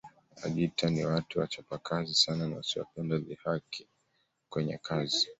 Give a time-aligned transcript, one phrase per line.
[0.43, 3.77] Wajita ni watu wachapakazi sana na wasiopenda dhihaka
[4.49, 5.29] kwenye kazi